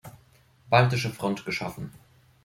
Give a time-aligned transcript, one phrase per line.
[0.67, 1.91] Baltische Front geschaffen.